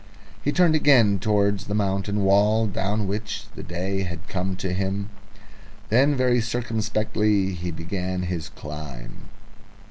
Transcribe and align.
He 0.43 0.51
turned 0.51 0.73
again 0.73 1.19
towards 1.19 1.65
the 1.65 1.75
mountain 1.75 2.23
wall, 2.23 2.65
down 2.65 3.07
which 3.07 3.43
the 3.53 3.61
day 3.61 4.01
had 4.01 4.27
come 4.27 4.55
to 4.55 4.73
him. 4.73 5.11
Then 5.89 6.15
very 6.15 6.41
circumspectly 6.41 7.53
he 7.53 7.69
began 7.69 8.21
to 8.25 8.39
climb. 8.55 9.29